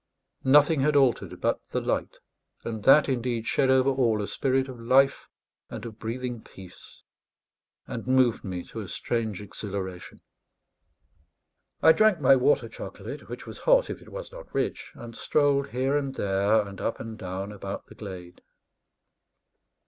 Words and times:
Nothing 0.45 0.81
had 0.81 0.95
altered 0.95 1.39
but 1.41 1.63
the 1.67 1.79
light, 1.79 2.17
and 2.63 2.83
that, 2.85 3.07
indeed, 3.07 3.45
shed 3.45 3.69
over 3.69 3.91
all 3.91 4.19
a 4.19 4.25
spirit 4.25 4.67
of 4.67 4.79
life 4.79 5.29
and 5.69 5.85
of 5.85 5.99
breathing 5.99 6.41
peace, 6.41 7.03
and 7.85 8.07
moved 8.07 8.43
me 8.43 8.63
to 8.63 8.79
a 8.79 8.87
strange 8.87 9.43
exhilaration. 9.43 10.21
I 11.83 11.91
drank 11.91 12.19
my 12.19 12.35
water 12.35 12.67
chocolate, 12.67 13.29
which 13.29 13.45
was 13.45 13.59
hot 13.59 13.91
if 13.91 14.01
it 14.01 14.09
was 14.09 14.31
not 14.31 14.51
rich, 14.55 14.91
and 14.95 15.15
strolled 15.15 15.69
here 15.69 15.95
and 15.95 16.15
there, 16.15 16.67
and 16.67 16.81
up 16.81 16.99
and 16.99 17.15
down 17.15 17.51
about 17.51 17.85
the 17.85 17.93
glade. 17.93 18.41